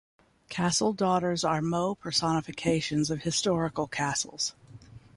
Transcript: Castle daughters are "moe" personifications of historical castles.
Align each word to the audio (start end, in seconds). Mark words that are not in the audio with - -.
Castle 0.49 0.93
daughters 0.93 1.43
are 1.43 1.61
"moe" 1.61 1.93
personifications 1.93 3.11
of 3.11 3.21
historical 3.21 3.85
castles. 3.85 4.55